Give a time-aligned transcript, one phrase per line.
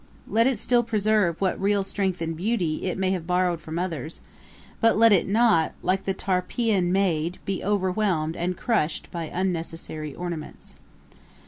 [0.27, 4.21] Let it still preserve what real strength and beauty it may have borrowed from others;
[4.79, 10.77] but let it not, like the Tarpeian maid, be overwhelmed and crushed by unnecessary ornaments.